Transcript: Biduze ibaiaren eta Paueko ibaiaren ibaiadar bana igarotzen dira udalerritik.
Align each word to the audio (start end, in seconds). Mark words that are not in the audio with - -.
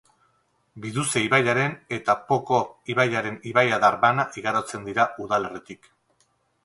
Biduze 0.85 1.21
ibaiaren 1.25 1.75
eta 1.99 2.15
Paueko 2.31 2.61
ibaiaren 2.95 3.37
ibaiadar 3.53 3.99
bana 4.07 4.27
igarotzen 4.43 4.89
dira 4.93 5.07
udalerritik. 5.27 5.91